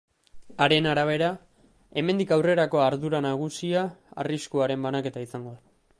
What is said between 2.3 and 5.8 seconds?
aurrerako ardura nagusia arriskuaren banaketa izango da.